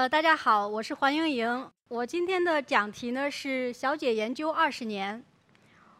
[0.00, 1.70] 呃，大家好，我是黄莹莹。
[1.88, 5.22] 我今天的讲题呢是“小姐研究二十年”。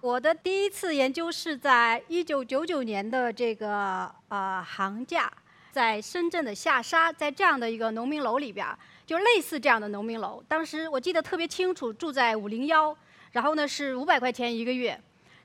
[0.01, 5.31] 我的第一次研究是在一九九九年的这个呃寒假，
[5.71, 8.67] 在深圳的下沙，在这样的一个农民楼里边，
[9.05, 10.43] 就类似这样的农民楼。
[10.49, 12.97] 当时我记得特别清楚，住在五零幺，
[13.33, 14.99] 然后呢是五百块钱一个月。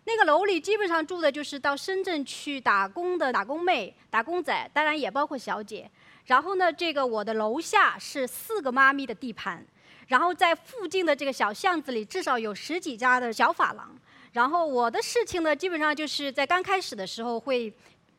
[0.05, 5.91] 那个楼里基本上住的就是到深圳去打工的打工妹、打工仔，当然也包括小姐。
[6.25, 9.65] 然后呢，这个我的楼下是四个妈咪的地盘，
[10.07, 13.95] 然后在附近的这个小巷子里，至少有十几家的小发廊。
[14.33, 17.71] 然后我的事情呢，基本上就是在刚开始的时候会，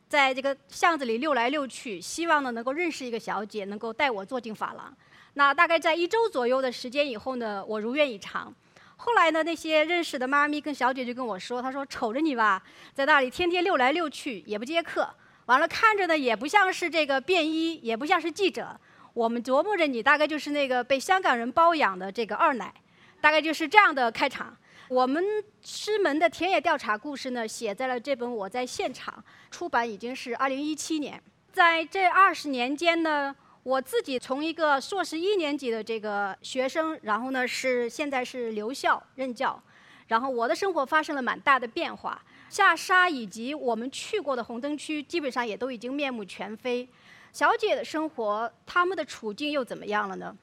[0.07, 4.95] 在这个巷子里溜来溜去，希望呢能够认识一个小姐，能够带我坐进发廊。
[5.33, 8.51] 那大概在一周左右的时间以后呢，我如愿以偿。
[8.95, 12.63] 后来呢，那些认识的妈咪跟小姐就跟我说，她说瞅着你吧，
[12.95, 15.07] 在那里天天溜来溜去，也不接客，
[15.47, 18.79] 完了看着呢也不像是这个便衣，也不像是记者。
[19.13, 22.73] 我们琢磨着你大概就是那个被香港人包养的这个二奶，
[23.19, 24.55] 大概就是这样的开场。
[24.89, 25.23] 我们
[25.61, 29.13] 师门的田野调查故事呢，写在了这本《我在现场》，
[29.51, 31.21] 出版已经是二零一七年。
[31.51, 39.61] 在这二十年间呢，我自己从一个硕士一年级的这个学生，然后呢是现在是留校任教，
[40.07, 42.21] 然后我的生活发生了蛮大的变化。
[42.49, 46.87] 下沙以及我们去过的红灯区，基本上也都已经面目全非。
[47.33, 50.35] 小姐的生活，他们的处境又怎么样了呢？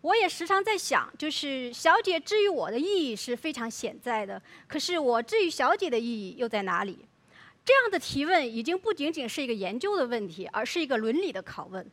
[0.00, 7.04] 我也时常在想，就是小姐之于我的意义是非常显在的，可是我至于小姐的意义又在哪里？
[7.64, 11.84] 这样的提问已经不仅仅是一个研究的问题，而是一个伦理的拷问。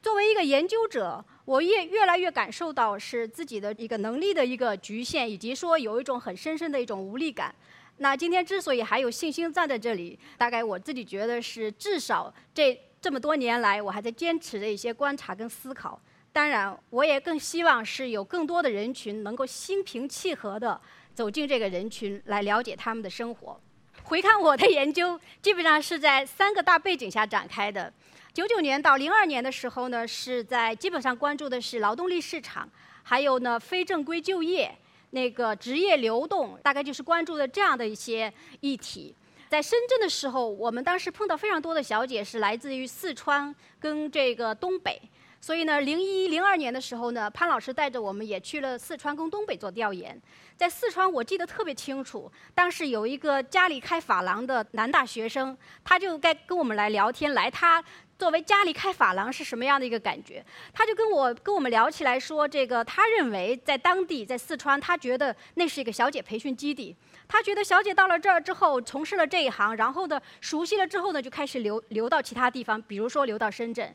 [0.00, 7.54] 作为一个研究者，我也越来越感受到是自己的一个能力的一个局限，以及说有一种很深深的一种无力感。
[8.02, 16.00] 那今天之所以还有信心站在这里，大概我自己觉得是至少这这么多年来，我还在坚持的一些观察跟思考。
[16.32, 20.80] 当然，我也更希望是有更多的人群能够心平气和地
[21.14, 23.60] 走进这个人群，来了解他们的生活。
[24.04, 27.92] 回看我的研究，基本上是在三个大背景下展开的。
[28.32, 32.66] 九九年到零二年的时候呢，是在基本上关注的是劳动力市场，
[33.02, 34.74] 还有呢非正规就业、
[35.10, 39.14] 那个职业流动，大概就是关注的这样的一些议题。
[39.48, 45.00] 在深圳的时候，我们当时碰到非常多的小姐是来自于四川跟这个东北。
[45.42, 50.20] 所以呢，零一零二年的时候呢，潘老师带着我们也去了四川跟东北做调研。
[50.54, 57.82] 在四川，我记得特别清楚，当时有一个家里开发廊的男大学生，他就该跟我们来聊天，来他
[58.20, 60.44] 作为家里开发廊是什么样的一个感觉？
[60.74, 66.94] 他就跟我跟我们聊起来说，这个他认为在当地在四川，他觉得那是一个小姐培训基地。
[67.26, 73.90] 他觉得小姐到了这儿之后，从事了这一行，然后呢，熟悉了之后呢，就开始流流到其他地方，比如说流到深圳。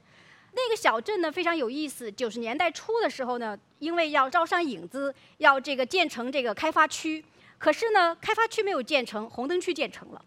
[0.53, 2.11] 那个小镇呢非常有意思。
[2.11, 7.23] 九十年代初的时候呢，因为要招商引资，要这个建成这个开发区，
[7.59, 10.19] 可是呢，开发区没有建成，红灯区建成了。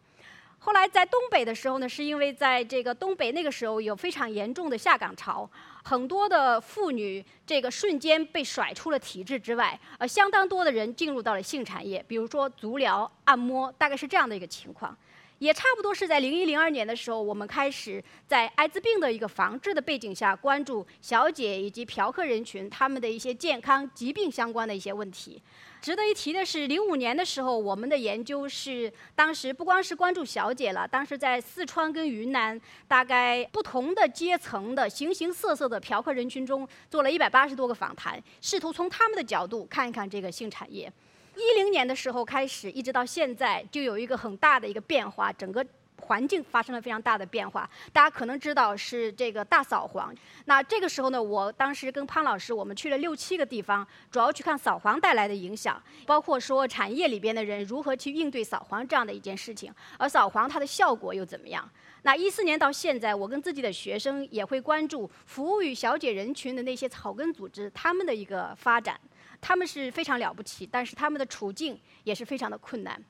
[0.69, 5.49] 后来在东北的时候呢，是因为在这个东北那个时候有非常严重的下岗潮，
[5.83, 14.95] 很多的妇女这个瞬间被甩出了体制之外，而相当多的人进入到了性产业，比如说足疗、按摩，大概是这样的一个情况。
[15.39, 25.41] 也差不多是在零一零二年的时候，我们开始在艾滋病的一个防治的背景下，关注小姐以及嫖客人群他们的一些健康疾病相关的一些问题。
[25.81, 40.93] 值得一提的是，零五年的时候，我们的研究是当时不光是关注小姐了，当时在四川跟云南，大概不同的阶层的形形色色的嫖客人群中，做了一百八十多个访谈，试图从他们的角度看一看这个性产业。
[41.39, 45.65] 一零年的时候开始，一直到现在，就有一个很大的一个变化，整个
[46.01, 47.69] 环境发生了非常大的变化。
[47.93, 50.13] 大家可能知道是这个大扫黄。
[50.47, 61.71] 那这个时候呢，我当时跟潘老师，我们去了六七个地方，主要去看扫黄带来的影响，包括说产业里边的人如何去应对扫黄这样的一件事情，而扫黄它的效果又怎么样？
[62.03, 68.99] 那一四年到现在，我跟自己的学生也会关注服务于小姐人群的那些草根组织，他们的一个发展。
[69.41, 73.03] 他们是非常了不起，但是他们的处境也是非常的困难。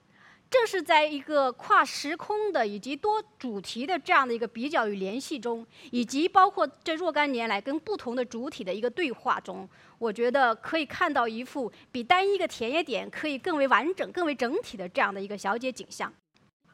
[0.51, 16.11] 正是在一个跨时空的以及多主题的这样的一个比较与联系中，以及包括这若干年来跟不同的主体的一个对话中，我觉得可以看到一幅比单一个田野点可以更为完整、更为整体的这样的一个小姐景象。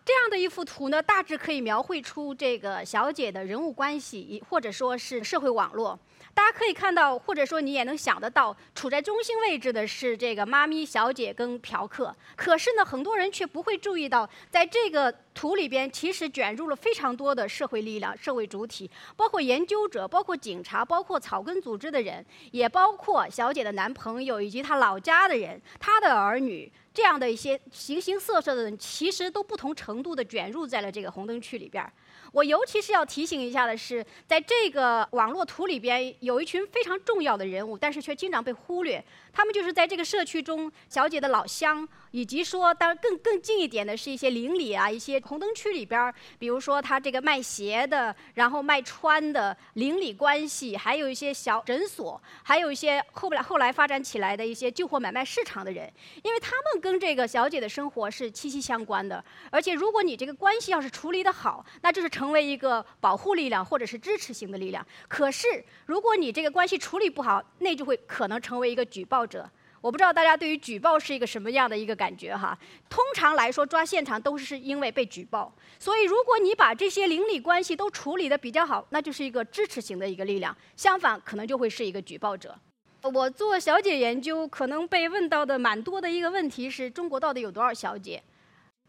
[0.05, 5.99] 这样的一幅图呢，大致可以描绘出这个小姐的人物关系，或者说是社会网络。
[6.35, 12.15] 大家可以看到，或者说你也能想得到，处在中心位置的是这个妈咪小姐跟嫖客。
[12.37, 31.85] 可是呢，很多人却不会注意到，在这个图里边其实卷入了非常多的社会力量、社会主体，包括研究者、包括警察、包括草根组织的人，也包括小姐的男朋友以及她老家的人、她的儿女，这样的一些形形色色的人，其实都不同程度的卷入在了这个红灯区里边。
[32.35, 39.03] 我尤其是要提醒一下的是，在这个网络图里边，有一群非常重要的人物，但是却经常被忽略。
[39.33, 55.93] 他们就是在这个社区中，小姐的老乡，以及说，当然更更近一点的是一些邻里啊，一些红灯区里边，比如说他这个卖鞋的，然后卖穿的邻里关系，还有一些小诊所，还有一些后来后来发展起来的一些旧货买卖市场的人，
[56.25, 59.25] 因为他们跟这个小姐的生活是息息相关的。
[59.51, 64.85] 而且，如果你这个关系要是处理得好，那就是成成为一个保护力量或者是支持型的力量。
[65.09, 69.27] 可是，如果你这个关系处理不好，那就会可能成为一个举报。
[69.27, 69.47] 者，
[69.83, 72.59] 我不知道大家对于举报是一个什么样的一个感觉哈。
[72.89, 80.57] 通常来说，抓现场都是因为被举报，所以如果你把这些邻里关系都处理的比较好，那就是一个支持型的一个力量。
[80.79, 82.59] 相反，可能就会是一个举报者。
[83.03, 88.23] 我做小姐研究，可能被问到的蛮多的一个问题是中国到底有多少小姐？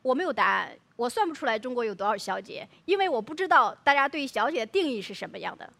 [0.01, 5.71] 我没有答案，我算不出来中国有多少小姐，因为我不知道大家对小姐的定义是什么样的。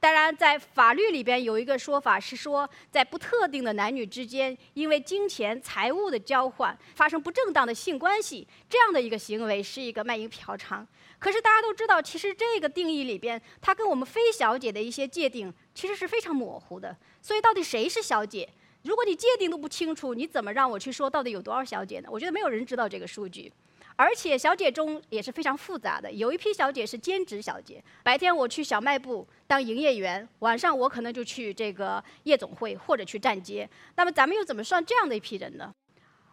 [0.00, 10.84] 当然，在法律里边有一个说法是说，在不特定的男女之间，因为金钱、财物的交换发生不正当的性关系，这样的一个行为是一个卖淫嫖娼。
[11.20, 16.96] 可是大家都知道，其实这个定义里边，它跟我们非小姐的一些界定其实是非常模糊的。
[17.20, 18.48] 所以，到底谁是小姐？
[18.82, 22.08] 如果你界定都不清楚，你怎么让我去说到底有多少小姐呢？
[22.10, 23.52] 我觉得没有人知道这个数据。
[23.96, 33.68] 而且小姐中也是非常复杂的，有一批小姐是兼职小姐，白天我去小卖部当营业员，晚上我可能就去这个夜总会或者去站街。
[33.96, 35.72] 那么咱们又怎么算这样的一批人呢？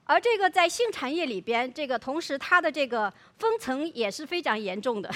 [0.06, 5.12] 而这个在性产业里边，这个同时它的这个分层也是非常严重的。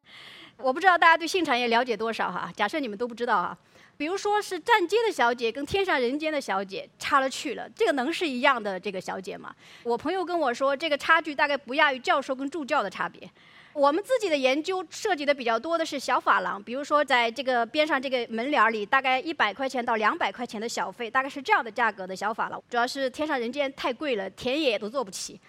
[0.58, 2.52] 我不知道大家对性产业了解多少哈？
[2.56, 3.56] 假设你们都不知道啊。
[3.96, 9.54] 比如说是站街的小姐跟天上人间的小姐差了去了，这个能是一样的这个小姐吗？
[9.84, 13.30] 我朋友跟我说，这个差距大概不亚于教授跟助教的差别。
[13.74, 22.62] 我们自己的研究涉及的比较多的是小发廊，比如说在这个边上这个门脸里，大概一百块钱到两百块钱的小费，大概是这样的价格的小发廊。
[22.68, 25.40] 主要是天上人间太贵了，田野都做不起。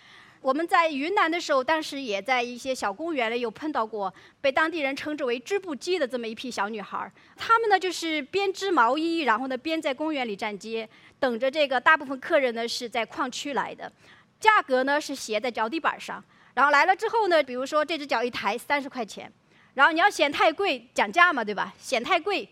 [0.44, 7.10] 我们在云南的时候，当时也在一些小公园里有碰到过被当地人称之为“织布机”的这么一批小女孩儿。
[7.38, 10.88] 她们呢就是边织毛衣，然后呢边在公园里站街，
[11.18, 13.90] 等着这个大部分客人呢是在矿区来的。
[14.38, 16.22] 价格呢是写在脚底板上，
[16.54, 19.32] 然后来了之后呢，比如说这只脚一抬三十块钱，
[19.76, 21.74] 然后你要嫌太贵讲价嘛，对吧？
[21.80, 22.50] 嫌太贵，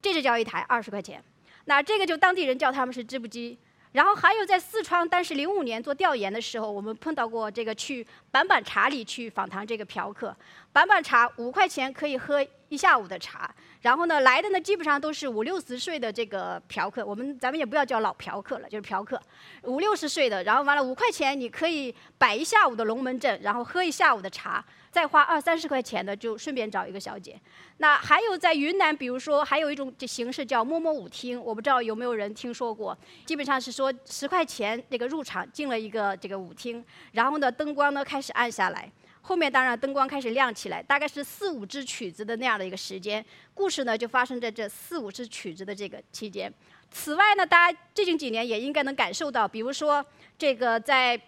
[0.00, 1.22] 这只脚一抬二十块钱，
[1.66, 3.58] 那这个就当地人叫他们是织布机。
[3.94, 10.36] 然后还有在四川，当时零五年做调研的时候，我们碰到过这个去板板茶里去访谈这个嫖客。
[10.72, 12.44] 板板茶五块钱可以喝
[12.74, 13.48] 一下午的茶，
[13.82, 19.20] 然后呢来的呢基本上都是五六十岁的这个嫖客，我们咱们也不要叫老嫖客了，就是嫖客，
[19.62, 24.64] 五六十岁的，然后完了五块钱你可以摆一下午的龙门阵，然后喝一下午的茶。
[24.90, 27.36] 再花二三十块钱的，就顺便找一个小姐。
[27.78, 32.96] 那还有在云南，比如说还有一种形式叫摸摸舞厅，我不知道有没有人听说过。
[33.26, 38.88] 基本上是说十块钱这个入场进了一个这个舞厅，然后呢灯光呢开始暗下来，
[39.26, 43.24] 后面当然灯光开始亮起来，大概是四五支曲子的那样的一个时间。
[43.54, 46.52] 故事呢就发生在这四五支曲子的这个期间。
[46.90, 50.04] 此外呢，大家最近几年也应该能感受到，比如说
[50.36, 51.18] 这个在。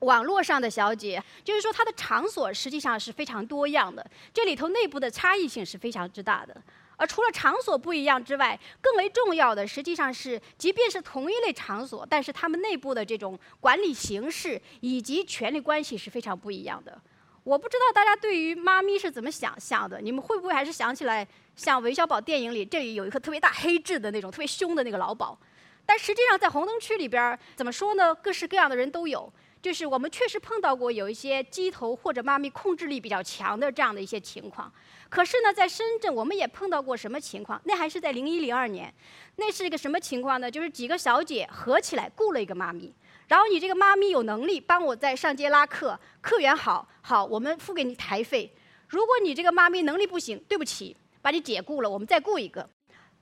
[0.00, 6.54] 网络上的小姐，就是说她的场所实际上是非常多样的，这里头内部的差异性是非常之大的。
[6.98, 17.00] 而除了场所不一样之外，更为重要的实际上是，即便是同一类场所，但是他们内部的这种管理形式以及权力关系是非常不一样的。
[17.46, 21.24] 我不知道大家对于妈咪是怎么想象的，你们会不会还是想起来
[21.54, 25.38] 像韦小宝电影里这里有一颗特别大黑痣的那种特别凶的那个老鸨？
[25.86, 28.12] 但实际上在红灯区里边，怎么说呢？
[28.16, 29.32] 各式各样的人都有。
[29.62, 34.72] 就是我们确实碰到过有一些鸡头或者妈咪控制力比较强的这样的一些情况，
[35.08, 37.60] 可是呢，在深圳我们也碰到过什么情况？
[37.64, 38.92] 那还是在零一零二年，
[39.36, 40.48] 那是一个什么情况呢？
[40.48, 42.92] 就是几个小姐合起来雇了一个妈咪，
[43.28, 48.52] 然后你这个妈咪有能力帮我在上街拉客，客源好，好，我们付给你台费。
[48.88, 52.68] 如果你这个妈咪能力不行，对不起，把你解雇了，我们再雇一个。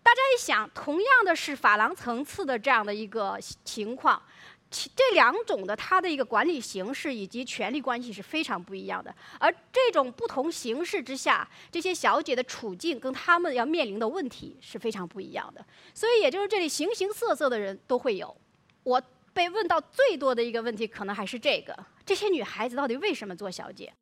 [0.02, 4.22] 大家一想，同样的是法郎层次的这样的一个情况。
[4.70, 15.64] 这两种的它的一个管理形式以及权力关系是非常不一样的，而这种不同形式之下，这些小姐的处境跟她们要面临的问题是非常不一样的。
[15.94, 18.36] 所以，也就是这里形形色色的人都会有。
[18.82, 19.00] 我
[19.34, 21.76] 被问到最多的一个问题，可能还是这个：
[22.06, 23.92] 这些女孩子到底为什么做小姐？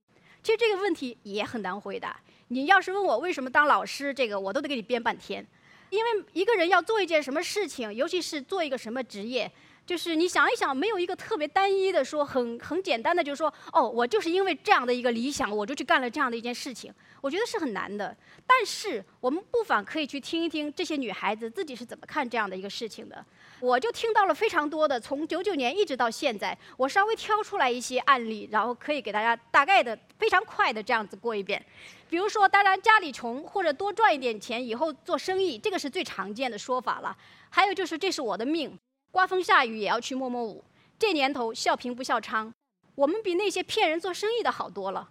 [0.43, 2.21] 其实这个问题也很难回答。
[2.49, 5.45] 你要是问我为什么当老师，这个我都得给你编半天。
[5.89, 9.51] 因为一个人要做一件什么事情，尤其是做一个什么职业。
[9.85, 16.93] 就是你想一想，没有一个特别单一的说，很很简单的，就是说，哦，我就是因为这样的一个理想，我就去干了这样的一件事情。
[17.21, 18.17] 我觉得是很难的。
[18.47, 23.25] 但是我们不妨可以去听一听这些女孩子自己是怎么看这样的一个事情的。
[23.61, 31.65] 我就听到了非常多的，从九九年一直到现在，我稍微挑出来一些案例，然后可以给大家大概的、非常快的这样子过一遍。
[32.09, 37.17] 比如说，当然家里穷或者多赚一点钱以后做生意，这个是最常见的说法了。
[37.51, 38.79] 还有就是这是我的命。
[39.13, 40.65] 刮风下雨也要去摸摸舞，
[40.99, 42.51] 这年头笑贫不笑娼，
[42.95, 45.11] 我们比那些骗人做生意的好多了。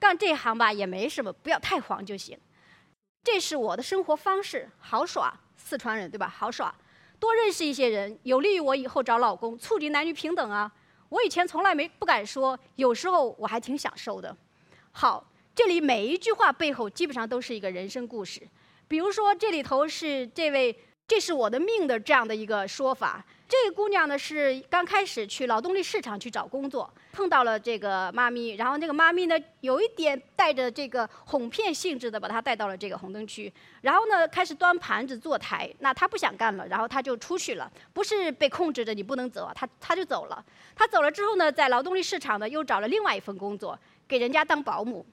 [0.00, 2.36] 干这行吧也没什么，不要太黄就行。
[3.22, 5.38] 这是我的生活方式，好耍。
[5.54, 6.26] 四川人对吧？
[6.26, 6.74] 好耍，
[7.20, 10.72] 多认识一些人，有利于我以后找老公，促进男女平等啊。
[11.10, 14.34] 我以前从来没不敢说，有时候我还挺享受的。
[14.92, 18.40] 好，这里每一句话背后基本上都是一个人生故事。
[18.88, 20.74] 比如说这里头是这位。
[21.04, 23.22] 这是我的命的这样的一个说法。
[23.52, 35.70] 这个姑娘呢是刚开始去劳动力市场去找工作，碰到了这个妈咪，然后那个妈咪呢有一点带着这个哄骗性质的把她带到了这个红灯区，然后呢开始端盘子坐台。
[35.80, 40.42] 那她不想干了，然后她就出去了，不是被控制着你不能走，她她就走了。
[40.74, 43.78] 她走了之后呢，在劳动力市场呢又找了另外一份工作，
[44.08, 45.04] 给人家当保姆。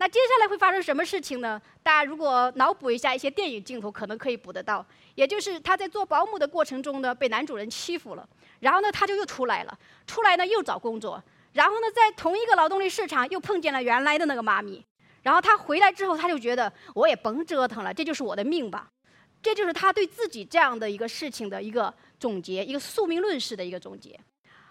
[0.00, 1.60] 那接下来会发生什么事情呢？
[1.82, 4.84] 大家如果脑补一下一些电影镜头，可能可以补得到。
[5.16, 8.26] 也就是他在做保姆的过程中呢，被男主人欺负了，
[8.60, 11.20] 然后呢，他就又出来了，出来呢又找工作，
[11.52, 14.84] 然后呢，在同一个劳动力市场又碰见了原来的那个妈咪，
[15.22, 18.88] 然后他回来之后，他就觉得我也甭折腾了，这就是我的命吧，
[19.42, 24.16] 这就是他对自己这样的一个事情的一个总结，一个宿命论式的一个总结。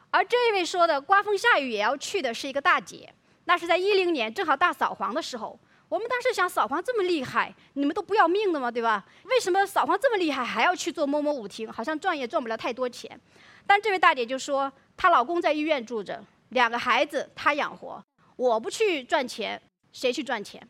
[0.09, 3.13] 而这一位说的刮风下雨也要去的是一个大姐。
[3.47, 5.57] 那是在一零年，正好大扫黄的时候。
[5.87, 8.69] 我们当时想，扫黄这么厉害，你们都不要命的吗？
[8.69, 9.05] 对吧？
[9.23, 11.71] 为什么扫黄这么厉害，还要去做某某舞厅？
[11.71, 13.17] 好像赚也赚不了太多钱。
[13.65, 18.03] 但这位大姐就说，她老公在医院住着，两个孩子她养活，
[18.35, 19.61] 我不去赚钱，
[19.93, 20.61] 谁去赚钱？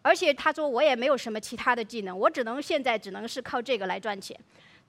[0.00, 4.34] 而且她说，我也没有什么其他的技能，我只能现在只能是靠这个来赚钱。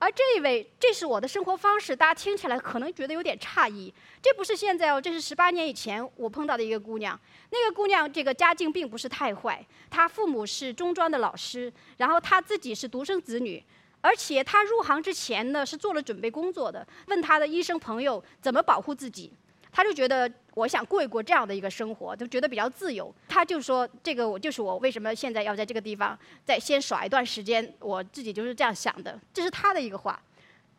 [0.03, 3.93] 而这一位，这是我的生活方式，大家听起来可能觉得有点诧异。
[4.22, 7.17] 这不是现在哦，这是十八年以前我碰到的一个姑娘。
[7.51, 13.63] 那个姑娘这个家境并不是太坏，她父母是中专的老师，然后她自己是独生子女，
[14.01, 16.86] 而且她入行之前呢是做了准备工作的。
[17.07, 19.31] 问她的医生朋友怎么保护自己。
[19.74, 23.13] 他就觉得我想过一过这样的一个生活，就觉得比较自由。
[23.27, 30.22] 他就说：“这个我就是我为什么现在要在这个地方再先耍一段时间，我自己就是这样想的。”这是他的一个话。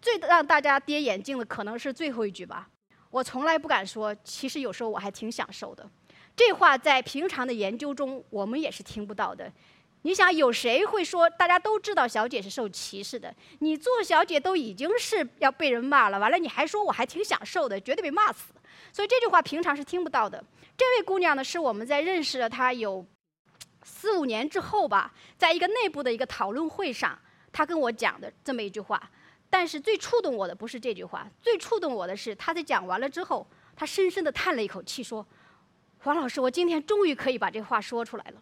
[0.00, 2.68] 最让大家跌眼镜的可能是最后一句吧。
[3.10, 5.84] 我从来不敢说，其实有时候我还挺享受的。
[6.36, 9.50] 这话在平常的研究中我们也是听不到的。
[10.02, 11.30] 你想有谁会说？
[11.30, 18.52] 大家都知道小姐是受歧视的，你做小姐都已经是要被人骂了，完了你还说我还挺享受的，绝对被骂死。
[18.94, 20.42] 所以这句话平常是听不到的。
[20.76, 23.04] 这位姑娘呢，是我们在认识了她有
[23.82, 27.18] 四五年之后吧，在一个内部的一个讨论会上，
[27.52, 29.10] 她跟我讲的这么一句话。
[29.50, 35.26] 但是最触动我的不是这句话，最触动我的是她在讲完了之后，她深深的叹了一口气，说
[35.98, 38.40] ：“黄老师，我今天终于可以把这话说出来了。”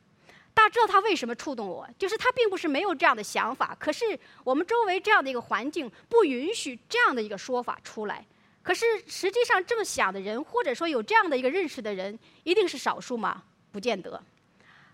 [0.52, 1.88] 大家知道她为什么触动我？
[1.99, 8.26] 就是她并不是没有这样的想法，可是我们周围这样的一个环境不允许这样的一个说法出来。
[8.62, 13.42] 可是实际上这么想的人，或者说有这样的一个认识的人，一定是少数吗？
[13.73, 14.23] 不见得。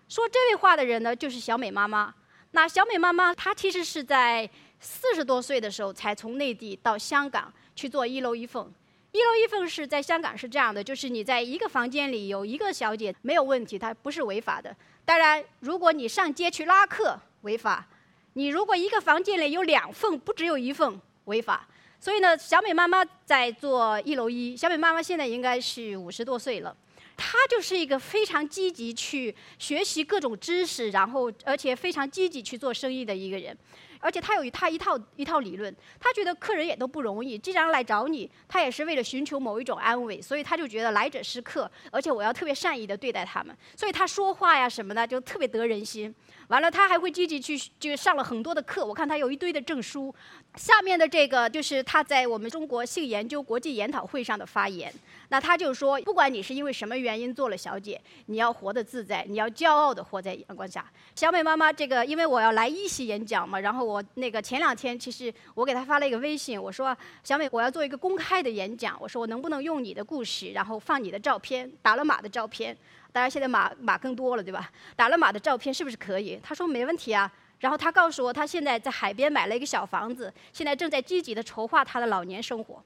[0.07, 2.13] 说这位话的人呢，就是小美妈妈。
[2.51, 4.49] 那小美妈妈她其实是在
[4.79, 8.71] 四十多岁的时候才从内地到香港去做一楼一凤。
[9.11, 14.75] 一楼一凤是在香港是这样的，就是你在一个房间里有一个小姐没有问题，它不是违法的。
[15.05, 17.87] 当然，如果你上街去拉客违法，
[18.33, 21.67] 你如果一个房间里有两凤，不只有一凤违法。
[21.99, 24.55] 所以呢，小美妈妈在做一楼一。
[24.55, 26.75] 小美妈妈现在应该是五十多岁了，
[27.17, 33.57] 她就是一个非常积极去学习各种知识，然后而且非常积极去做生意的一个人。
[33.99, 46.13] 而且他有一他一套一套理论，他觉得客人也都不容易，既然来找你，他也是为了寻求某一种安慰，所以他就觉得来者是客，而且我要特别善意的对待他们，所以他说话呀什么的就特别得人心。
[46.47, 50.13] 完了，他还会积极去就上了很多的课，我看他有一堆的证书。
[50.55, 54.91] 下面的这个就是他在我们中国性研究国际研讨会上的发言。
[55.27, 60.83] 那他就说，不管你是因为什么原因做了小姐，你要活得自在，你要骄傲的活在阳光下。
[61.13, 63.88] 小美妈妈，这个因为我要来一席演讲嘛，然后。
[63.89, 72.77] 我那个前两天，其实我给他发了一个微信，我说小美，我要做一个公开的演讲，我说我能不能用你的故事，然后放你的照片，打了码的照片，
[73.11, 74.71] 当然现在码码更多了，对吧？
[74.95, 76.39] 打了码的照片是不是可以？
[76.43, 77.31] 他说没问题啊。
[77.59, 82.81] 然后他告诉我，他现在在海边买了一个小房子，现在正在积极的筹划他的老年生活。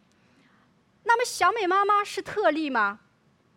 [1.04, 3.00] 那么小美妈妈是特例吗？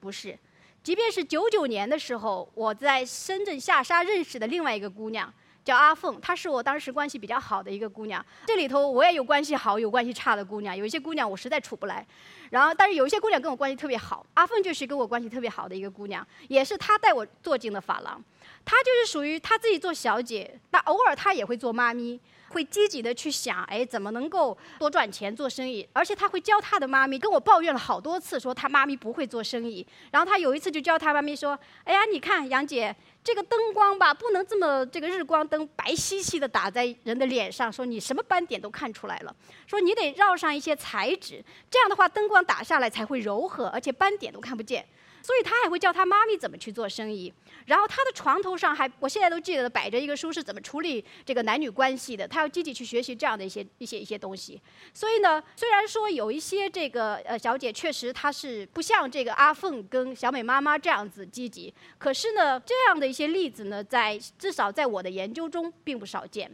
[0.00, 0.38] 不是。
[0.82, 5.32] 即便是九九年的时候，我在深圳下沙认识的另外一个姑娘
[5.66, 8.24] 叫阿凤，她是我当时关系比较好的一个姑娘。
[8.46, 12.06] 这里头我也有关系好、有关系差的姑娘，有一些姑娘我实在处不来。
[12.50, 18.22] 然后，但是有一些姑娘跟我关系特别好，阿凤就是跟我关系特别好的一个姑娘，也是她带我做进的发廊。
[18.64, 22.20] 她就是属于她自己做小姐，那偶尔她也会做妈咪。
[22.48, 25.86] 会积极的去想，哎，怎么能够多赚钱做生意？
[25.92, 29.86] 而且他会教他的妈咪，跟我抱怨了好多次，说他妈咪不会做生意。
[30.10, 39.34] 然后他有一次就教他妈咪说：“哎呀，你看杨姐，这个灯光吧，不能这么这个日光灯白兮兮的打在人的脸上，说你什么斑点都看出来了。
[39.66, 44.86] 说你得绕上一些材质，这样的话灯光打下来才会柔和，而且斑点都看不见。”
[45.22, 47.32] 所以他还会教他妈咪怎么去做生意，
[47.66, 54.60] 然后他的床头上还，我现在都记得摆着一个书是怎么处理这个男女关系的，他要积极去学习这样的一些一些一些东西。
[54.94, 66.50] 所以呢，虽然说有一些这个呃小姐确实她是不像这个阿凤跟小美妈妈这样子积极，可是呢，这样的一些例子呢，在至少在我的研究中并不少见。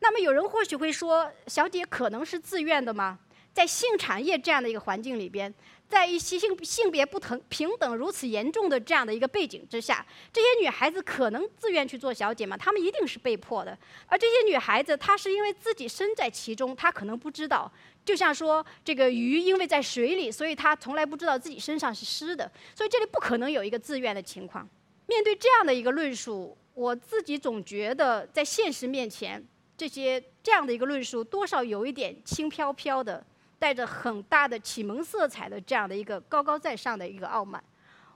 [0.00, 3.18] 那么有人或许会说，小姐可能是自愿的吗？
[3.56, 5.52] 在性产业这样的一个环境里边。
[5.88, 12.56] 在一些性性别不同平等如此严重的这样的一个背景之下，这些女孩子可能自愿去做小姐吗？
[12.56, 13.78] 她们一定是被迫的。
[14.06, 17.72] 而这些女孩子，她是因为自己身在其中，她可能不知道。
[18.04, 22.50] 就像说，这个鱼因为在水里，所以她从来不知道自己身上是湿的。
[22.74, 24.68] 所以这里不可能有一个自愿的情况。
[25.06, 29.40] 面对这样的一个论述，我自己总觉得在现实面前，
[29.76, 33.24] 这些这样的一个论述多少有一点轻飘飘的。
[33.58, 37.62] 带着很大的启蒙色彩的这样的一个高高在上的一个傲慢，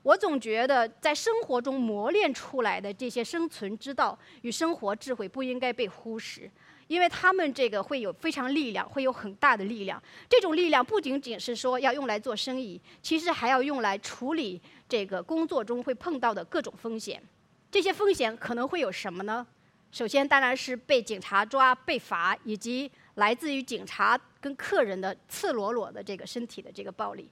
[0.03, 6.51] 我总觉得在生活中磨练出来的这些生存之道与生活智慧不应该被忽视，
[6.87, 10.03] 因为他们这个会有非常力量，会有很大的力量。
[10.29, 17.23] 这种力量不仅仅是说要用来做生意，其实还要用来处理这个工作中会碰到的各种风险。
[17.71, 19.47] 这些风险可能会有什么呢？
[19.91, 22.91] 首先当然是被警察抓、被罚，以及。
[23.17, 27.29] 来自于警察跟客人的赤裸裸的这个身体的这个暴力，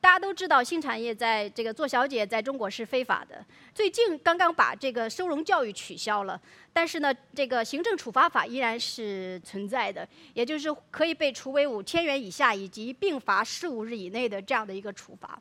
[0.00, 3.44] 大家都知道性产业在这个做小姐在中国是非法的。
[3.74, 6.40] 最近刚刚把这个收容教育取消了，
[6.72, 15.36] 但是呢，这个行政处罚法依然是存在的，也就是可以被处为五千元以下以及并罚十五日以内的这样的一个处罚。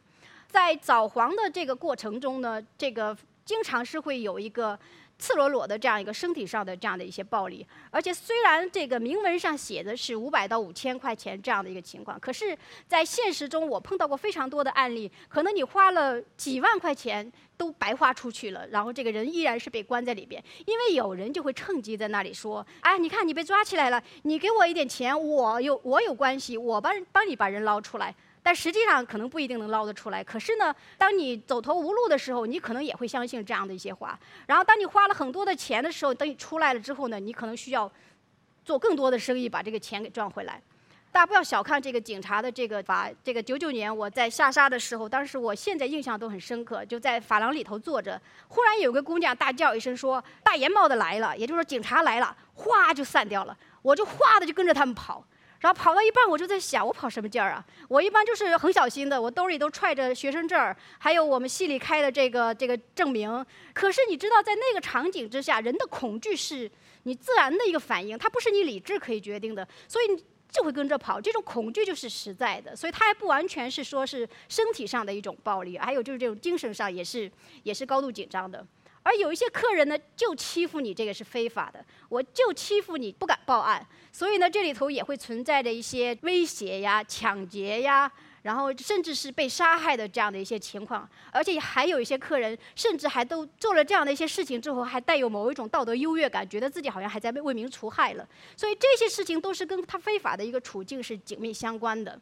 [0.47, 4.79] 在早黄的这个过程中呢，这个经常是会有一个。
[5.21, 12.57] 赤裸裸的这样一个身体上的这样的一些暴力，而且虽然这个明文上写的是五百到五千块钱这样的一个情况，可是，
[12.87, 30.23] 在现实中我碰到过非常多的案例，可能你花了几万块钱都白花出去了，然后这个人依然是被关在里边，因为有人就会趁机在那里说：“哎，你看你被抓起来了，你给我一点钱，我有我有关系，我帮帮你把人捞出来。”但实际上可能不一定能捞得出来。
[30.23, 34.19] 可是呢，当你走投无路的时候，你可能也会相信这样的一些话。
[34.47, 37.91] 然后，当你花了很多的钱的时候，等你出来了之后呢，你可能需要
[38.65, 40.61] 做更多的生意，把这个钱给赚回来。
[41.13, 43.09] 大家不要小看这个警察的这个法。
[43.21, 53.57] 这个九九年我在下沙的时候，当时我现在印象都很深刻，就在法廊里头坐着，忽然有个姑娘大叫一声说：“大檐帽的来了！”也就是说警察来了，哗就散掉了。
[53.81, 55.21] 我就哗的就跟着他们跑。
[55.61, 57.63] 然后跑到一半，我就在想，我跑什么劲儿啊？
[57.87, 63.45] 我一般就是很小心的，我兜里都揣着学生证儿还有我们系里开的这个这个证明。
[63.71, 66.69] 可是你知道，在那个场景之下，人的恐惧是
[67.03, 71.21] 你自然的一个反应，它不是你理智可以决定的，所以就会跟着跑。
[71.21, 78.65] 这种恐惧就是实在的，所以它还不完全是说是身体上的一种暴力，还有就是这种精神上也是也是高度紧张的。
[79.03, 81.83] 而有一些客人呢，就欺负你，这个是非法的。
[82.07, 83.85] 我就欺负你，不敢报案。
[84.11, 88.11] 所以呢，这里头也会存在着一些威胁呀、抢劫呀，
[88.43, 91.09] 然后甚至是被杀害的这样的一些情况。
[91.31, 98.27] 而且还有一些客人，甚至还都做了这样的一些事情之后，还带有某一种道德优越感，觉得自己好像还在为民除害了。
[98.55, 102.19] 所以这些事情都是跟他非法的一个处境是紧密相关的。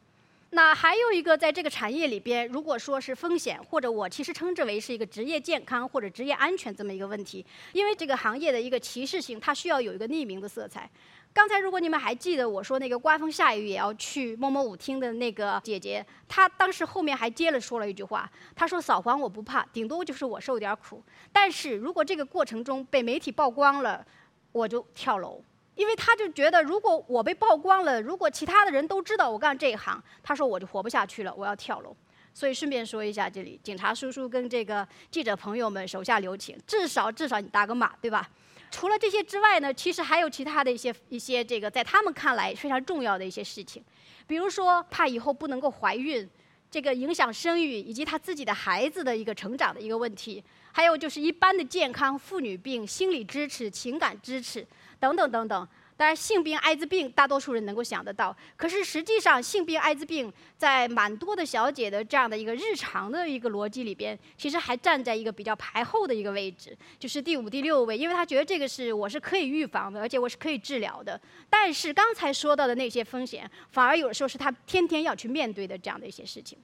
[0.52, 10.90] 那还有一个，在这个产业里边，如果说是风险，或者我其实称之为是一个职业健康或者职业安全这么一个问题，因为这个行业的一个歧视性，它需要有一个匿名的色彩。
[11.32, 24.04] 刚才如果你们还记得我说那个刮风下雨也要去某某舞厅的那个姐姐，她当时后面还接了说了一句话，她说扫黄我不怕，顶多就是我受点苦，但是如果这个过程中被媒体曝光了，
[24.52, 25.40] 我就跳楼。
[25.80, 31.96] 因为他就觉得，如果我被曝光了，如果其他的人都知道我干这一行，他说我就活不下去了，我要跳楼。
[32.34, 38.30] 所以顺便说一下，这里警察叔叔跟这个记者朋友们手下留情，至少至少你打个码，对吧？
[38.70, 43.82] 除了这些之外呢，其实还有其他的一些一些这个在他们看来非常重要的一些事情，
[44.28, 46.30] 比如说怕以后不能够怀孕，
[46.70, 50.44] 这个影响生育以及他自己的孩子的一个成长的一个问题，
[50.80, 54.66] 还有就是一般的健康、妇女病、心理支持、情感支持
[54.98, 55.68] 等等等等。
[55.98, 58.34] 当然，性病、艾滋病，大多数人能够想得到。
[58.56, 67.98] 可是实际上，性病、艾滋病在蛮多的小姐的这样的一个日常的一个逻辑里边，其实还站在一个比较排后的一个位置，就是第五、第六位。
[67.98, 71.20] 因为她觉得这个是我是可以预防的，而且我是可以治疗的。
[71.50, 76.58] 但是刚才说到的那些风险，反而有的时候是她天天要去面对的这样的一些事情。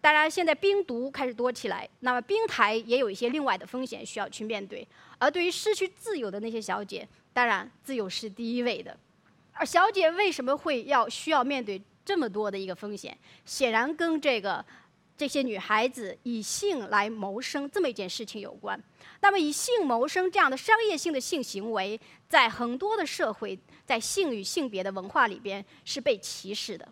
[0.00, 4.86] 当然，现在冰毒开始多起来，那么冰台也有一些另外的风险需要去面对。
[5.18, 8.96] 而对于失去自由的那些小姐，当然，自由是第一位的，
[9.52, 13.18] 而小姐为什么会要需要面对这么多的一个风险？
[13.44, 14.64] 显然跟这个
[15.16, 18.80] 这些女孩子以性来谋生这么一件事情有关。
[19.20, 26.88] 那么，以性谋生这样的商业性的性行为，在很多的社会，在性与性别的文化里边是被歧视的。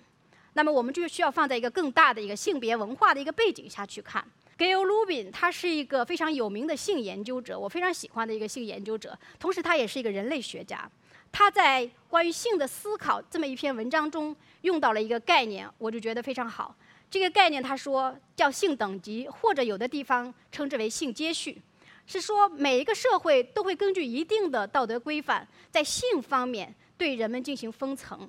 [0.57, 4.27] 那么，我们就需要放在一个更大的一个性别文化的一个背景下去看。
[4.57, 9.17] Gail Lubin，他是一个非常有名的性研究者，我非常喜欢的一个性研究者。
[9.39, 10.91] 同时，他也是一个人类学家。
[11.31, 16.75] 他在关于性的思考这么一篇文章中用到了一个概念，我就觉得非常好。
[17.11, 21.61] 这个概念他说叫性等级，或者有的地方称之为性阶序，
[22.07, 28.27] 是说每一个社会都会根据一定的道德规范，在性方面对人们进行分层，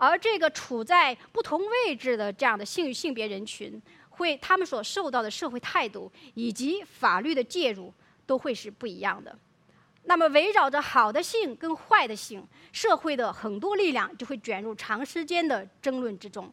[0.00, 3.80] 而这个处在不同位置的这样的性与性别人群。
[4.08, 7.92] 会，他们所受到的社会态度以及法律的介入
[8.26, 9.38] 都会是不一样的。
[10.04, 16.50] 那么，围绕着好的性跟坏的性，社会的很多力量就会卷入长时间的争论之中。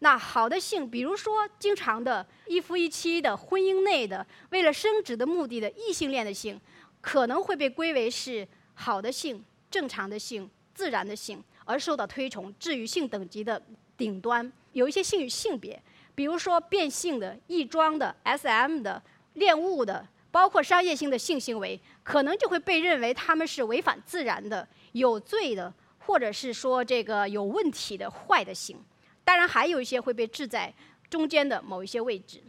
[0.00, 6.60] 那好的性，比如说经常的一夫一妻的婚姻内的为了生殖的目的的异性恋的性，
[7.00, 13.60] 可能会被归为是好的性、正常的性、自然的性，而受到推崇，置于性等级的
[13.98, 14.50] 顶端。
[14.72, 15.78] 有一些性与性别。
[16.14, 18.80] 比如说变性的、异装的、S.M.
[18.82, 19.02] 的、
[19.34, 28.78] 恋物的，包括商业性的性行为，可能就会被认为他们是违反自然的、有罪的，或者是说这个有问题的坏的性。
[29.24, 30.72] 当然，还有一些会被置在
[31.10, 32.42] 中间的某一些位置。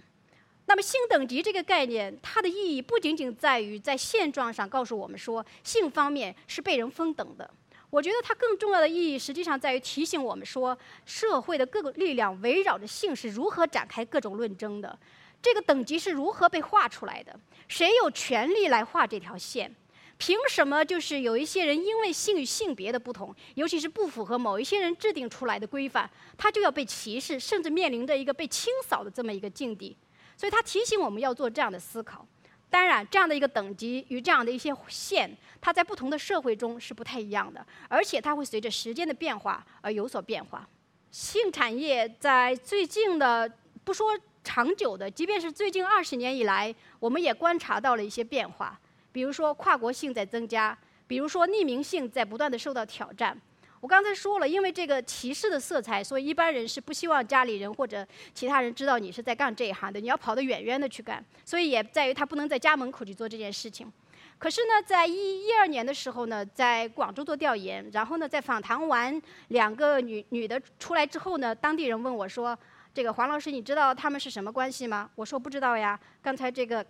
[0.67, 7.49] 那么，性等级这个概念，它的意义不仅仅在于在现状上告诉我们说，性方面是被人分等的。
[7.89, 14.97] 我觉得它更重要的意义，实际上在于提醒我们说，社会的各个力量围绕着性是如何展开各种论争的，
[15.41, 19.73] 这个等级是如何被画出来的，谁有权利来画这条线？
[20.17, 29.95] 凭什么就是有一些人因为性与性别的不同，尤其是不符合某一些人制定出来的规范，他就要被歧视，甚至面临着一个被清扫的这么一个境地？
[30.35, 32.27] 所以，他提醒我们要做这样的思考。
[32.69, 40.67] 当然，这样的一个等级与这样的一些线，它在不同的社会中是不太一样的，而且它会随着时间的变化而有所变化。
[41.09, 43.49] 性产业在最近的
[43.85, 44.07] 不说
[44.43, 48.77] 长久的，即便是最近二十年以来，我们也观察到了一些变化，
[49.11, 50.77] 比如说跨国性在增加，
[51.07, 53.39] 比如说匿名性在不断的受到挑战。
[53.79, 59.99] 我刚才说了，因为这个歧视的色彩，所以一般人是不希望家里人或者其他人知道你是在干这一行的。
[59.99, 63.91] 你要跑得远远的去干，所以也在于他不能在家门口去做这件事情。
[64.39, 72.57] 可是呢，在一一二年的时候呢，在广州做调研，然后呢，在访谈完两个女女的出来之后呢，当地人问我说
[72.93, 76.85] ：“这个黄老师，你知道他们是什么关系吗？”我说：“不知道呀。”刚才这个。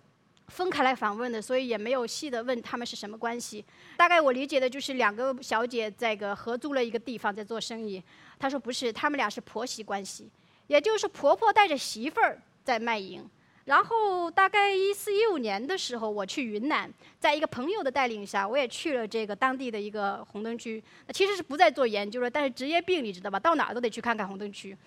[0.47, 3.63] 分开来访问的，所以也没有细的问他们是什么关系。
[3.97, 8.01] 大概我理解的就是两个小姐在个合租了一个地方在做生意。
[8.39, 10.29] 他说不是，他们俩是婆媳关系，
[10.67, 13.23] 也就是婆婆带着媳妇儿在卖淫。
[13.65, 20.81] 然后大概一四一五年的时候，我去云南，在一个朋友的带领下，我也去了这个当地的一个红灯区。
[21.13, 23.37] 其实是不再做研究了，但是职业病你知道吧？
[23.37, 24.77] 到哪儿都得去看看红灯区。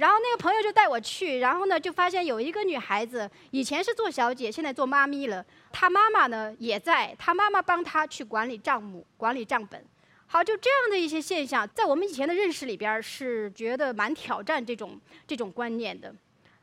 [0.00, 5.44] 然后那个朋友就带我去，然后呢就发现有一个女孩子，以前是做小姐，现在做妈咪了。
[5.70, 9.84] 她妈妈呢也在，她妈妈帮她去管理账目、管理账本。
[10.26, 16.14] 好，就这样的一些现象，在我们以前的认识里边是觉得蛮挑战这种这种观念的。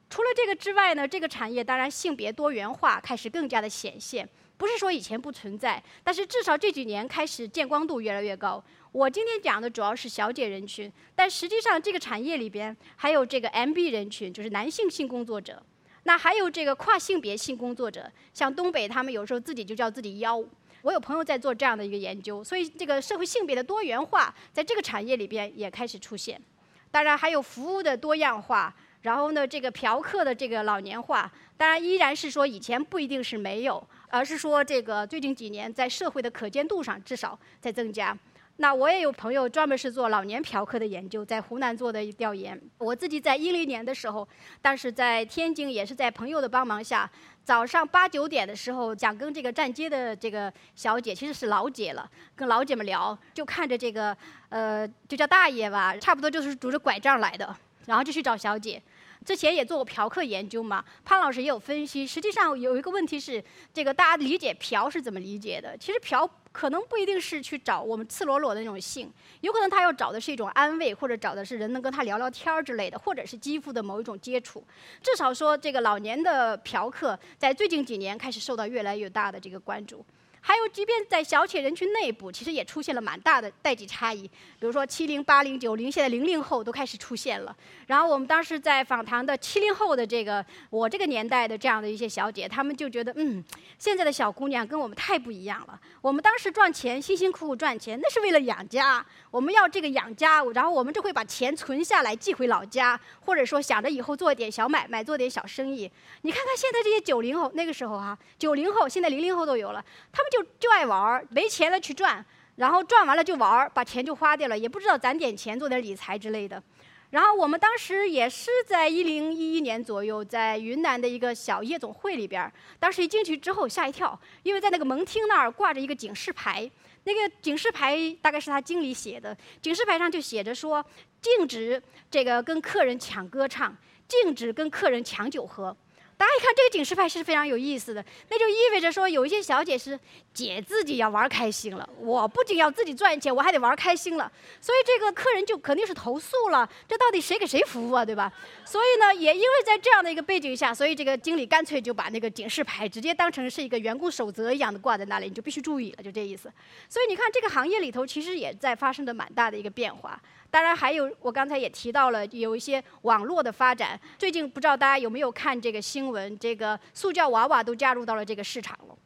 [0.10, 8.64] 除了这个之外呢，这个产业当然性别多元化开始更加的显现，不是说以前不存在，但是至少这几年开始见光度越来越高。
[8.98, 15.62] 我今天讲的主要是小姐人群，但实际上这个产业里边还有这个 MB 人群，就是男性性工作者。
[16.06, 20.44] 那还有这个跨性别性工作者，像东北他们有时候自己就叫自己妖。
[20.82, 26.42] 我有朋友在做这样的一个研究，所以这个社会性别的多元化在这个产业里边也开始出现。
[26.90, 38.18] 当然还有服务的多样化，然后呢，这个嫖客的这个老年化，当然依然是说以前不一定是没有，而是说这个最近几年在社会的可见度上至少在增加。
[38.60, 42.60] 那我也有朋友专门是做老年嫖客的研究，在湖南做的调研。
[42.80, 44.28] 我自己在一零年的时候，
[44.62, 47.10] 当时在天津也是在朋友的帮忙下，
[47.44, 54.18] 早上八九点的时候，想跟这个站街的这个小姐，其实是老姐了，跟老姐们聊，就看着这个
[54.50, 58.82] 呃，就叫大爷吧，差不多就是拄着拐杖来的，然后就去找小姐。
[59.28, 62.08] 之前也做过嫖客研究嘛，潘老师也有分析。
[62.08, 65.78] 实际上有一个问题是，这个大家理解嫖是怎么理解的？
[65.78, 66.30] 其实嫖。
[66.50, 74.66] 可能不一定是去找我们赤裸裸的那种性，有可能他要找的是一种安慰，或者找的是人能跟他聊聊天儿之类的，或者是肌肤的某一种接触。
[75.04, 80.04] 至少说，这个老年的嫖客在最近几年开始受到越来越大的这个关注。
[80.40, 84.22] 还有，即便在小企业人群内部，其实也出现了蛮大的代际差异。
[84.22, 87.56] 比如说，七零、八零、九零，现在零零后都开始出现了。
[87.86, 93.44] 然后我们当时在访谈的七零后的这个我这个年代的这样的一些小姐，她们就觉得，嗯，
[93.78, 95.80] 现在的小姑娘跟我们太不一样了。
[96.02, 99.06] 我们当时赚钱，辛辛苦苦赚钱，那是为了养家。
[99.30, 105.92] 我们要这个养家，然后我们就会把钱存下来寄回老家，或者说想着以后做点小买卖，做点小生意。
[106.22, 112.24] 你看看现在这些九零后，那个时候哈，九零后现在零零后都有了，他们就就爱玩，没钱了去赚，
[112.56, 116.62] 然后赚完了就玩，把钱就花掉了，也不知道攒点钱做点理财之类的。
[117.10, 126.70] 然后我们当时也是在一零一一年左右，在云南的一个小夜总会里边，当时一进去之后吓一跳，因为在那个门厅那儿挂着一个警示牌。
[127.06, 130.86] 那个警示牌大概是他经理写的，警示牌上就写着说，
[131.22, 133.74] 禁止这个跟客人抢歌唱，
[134.06, 135.74] 禁止跟客人抢酒喝。
[136.18, 139.98] 大家一看这个警示牌是非常有意思的，那就意味着说有一些小姐是
[140.34, 148.34] 姐自己要玩开心了，我不仅要自己赚钱，我还得玩开心了，所以这个客人就肯定是投诉了，这到底谁给谁服务啊，对吧？
[148.66, 156.52] 所以呢，也因为在这样的一个背景下，所以这个经理干脆就把那个警示牌直接当成是一个员工守则一样的挂在那里，你就必须注意了，就这意思。
[156.90, 160.20] 所以你看这个行业里头其实也在发生着蛮大的一个变化。
[160.50, 164.00] 当然还有，我刚才也提到了有一些网络的发展。
[164.18, 168.98] 最近不知道大家有没有看这个新闻，这个塑胶娃娃都加入到了这个市场了。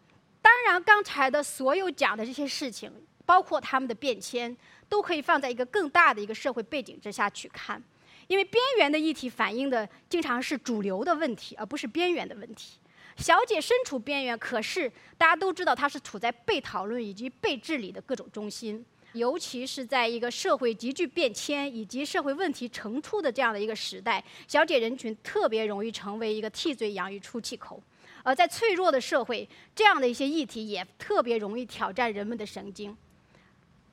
[0.41, 2.91] 当然，刚才的所有讲的这些事情，
[3.25, 4.55] 包括他们的变迁，
[4.87, 7.81] 都可以放在一个更大的一个社会背景之下去看。
[8.27, 12.77] 因为边缘的议题反映的经常是主流的问题，而不是边缘的问题。
[13.17, 18.85] 小姐身处边缘，可是大家都知道她是处在被讨论以及被治理的各种中心。
[19.13, 27.81] 尤其是在一个社会急剧变迁以及社会问题层出的这样的一个时代，小姐人群特别容易成为一个替罪羊与出气口。
[28.23, 32.95] 而在脆弱的社会，这样的一些议题也特别容易挑战人们的神经。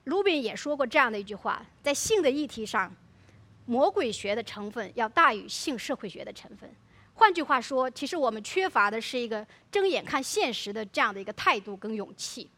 [0.05, 2.95] 卢宾也说过这样的一句话：在性的议题上，
[3.67, 6.71] 魔鬼学的成分要大于性社会学的成分。
[7.15, 12.49] 换句话说，其实我们缺乏的是一个睁眼看现实的这样的一个态度跟勇气。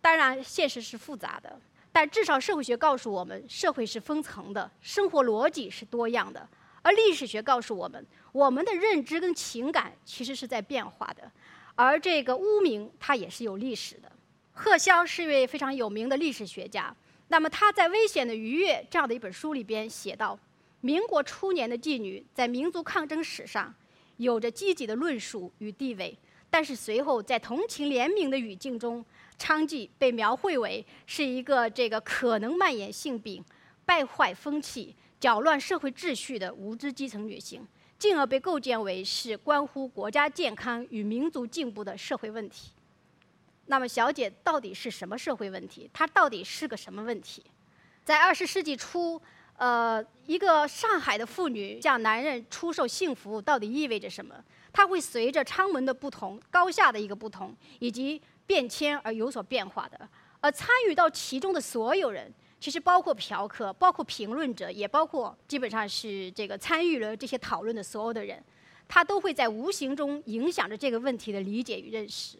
[0.00, 1.58] 当然，现实是复杂的。
[1.94, 6.44] 但至少社会学告诉我们，社会是分层的，生活逻辑是多样的。
[6.82, 11.30] 而历史学告诉我们，我们的认知跟情感其实是在变化的。
[11.76, 14.10] 而这个污名，它也是有历史的。
[14.52, 16.92] 贺萧是一位非常有名的历史学家。
[17.28, 20.36] 那么他在《危险的愉悦》这样的一本书里边写道：
[20.80, 23.72] 民国初年的妓女在民族抗争史上
[24.16, 26.18] 有着积极的论述与地位，
[26.50, 29.04] 但是随后在同情怜悯的语境中。
[29.38, 33.44] 娼妓被描绘为是一个这个可能蔓延性病、
[33.84, 37.66] 败坏风气、搅乱社会秩序的无知基层女性，
[37.98, 42.70] 进而被构建为是关乎国家健康与民族进步的社会问题。
[43.66, 45.88] 那么，小姐到底是什么社会问题？
[45.92, 47.42] 她到底是个什么问题？
[48.04, 49.20] 在二十世纪初，
[49.56, 54.34] 呃，一个上海的妇女向男人出售性服务，到底意味着什么？
[54.70, 60.08] 它会随着舱门的不同、高下的一个不同，以及变迁而有所变化的，
[60.40, 68.42] 而参与到其中的所有人，其实包括嫖客，包括评论者，也包括基本上是这个参与了这些讨论的所有的人，
[68.86, 72.38] 他都会在无形中影响着这个问题的理解与认识。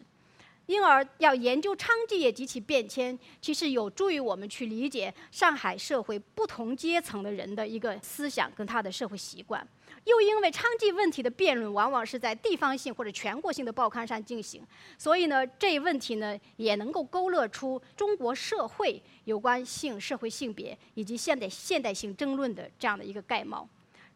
[0.67, 9.67] 因而，要研究娼妓业及其变迁，其实有助于我们去理解上海社会不同阶层的人的一个思想跟他的社会习惯。
[10.05, 14.61] 又因为娼妓问题的辩论往往是在地方性或者全国性的报刊上进行，
[14.97, 23.67] 所以呢，这一问题呢也能够勾勒出中国社会有关性、社会性别以及现代现代性争论的这样的一个概貌。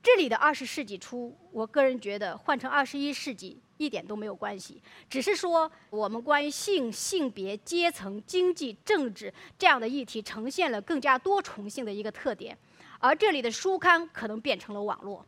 [0.01, 12.57] 这里的二十世纪初，我个人觉得换成二十一世纪一点都没有关系，只是说我们关于性、性别、阶层、经济、政治这样的议题呈现了更加多重性的一个特点，
[12.99, 15.25] 而这里的书刊可能变成了网络，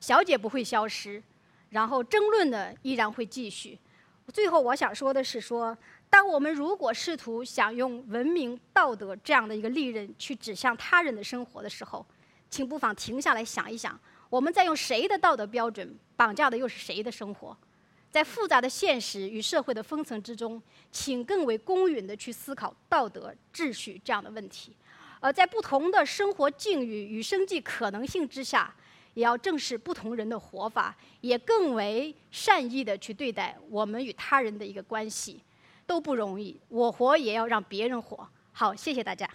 [0.00, 1.22] 小姐不会消失，
[1.70, 3.78] 然后争论呢依然会继续。
[4.32, 5.76] 最后我想说的是说。
[6.10, 12.02] 当我们如果试图想用文明、道德这样的一个利刃去指向他人的生活的时候，
[12.50, 13.98] 请不妨停下来想一想：
[14.30, 17.56] 我们在用谁的道德标准绑架的又是谁的生活？
[18.10, 24.74] 在复杂的现实与社会的分层之中，请更为公允地去思考道德、秩序这样的问题。
[25.20, 28.74] 而在不同的生活境遇与生计可能性之下，
[29.14, 35.42] 也要正视不同人的活法，也更为善意地去对待我们与他人的一个关系。
[35.86, 38.28] 都不容易，我活也要让别人活。
[38.52, 39.26] 好，谢谢大家。